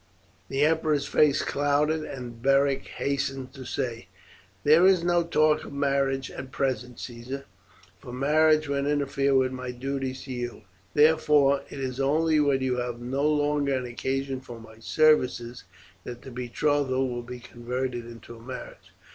The 0.49 0.65
emperor's 0.65 1.05
face 1.05 1.43
clouded, 1.43 2.03
and 2.03 2.41
Beric 2.41 2.87
hastened 2.87 3.53
to 3.53 3.65
say: 3.65 4.07
"There 4.63 4.87
is 4.87 5.03
no 5.03 5.21
talk 5.21 5.63
of 5.63 5.73
marriage 5.73 6.31
at 6.31 6.51
present, 6.51 6.97
Caesar, 6.99 7.45
for 7.99 8.11
marriage 8.11 8.67
would 8.67 8.87
interfere 8.87 9.35
with 9.35 9.51
my 9.51 9.69
duties 9.69 10.23
to 10.23 10.31
you. 10.33 10.61
Therefore 10.95 11.61
it 11.69 11.79
is 11.79 11.99
only 11.99 12.39
when 12.39 12.61
you 12.61 12.77
have 12.77 12.99
no 12.99 13.27
longer 13.27 13.75
an 13.75 13.85
occasion 13.85 14.41
for 14.41 14.59
my 14.59 14.79
services 14.79 15.65
that 16.03 16.23
the 16.23 16.31
betrothal 16.31 17.07
will 17.07 17.21
be 17.21 17.39
converted 17.39 18.07
into 18.07 18.41
marriage. 18.41 18.93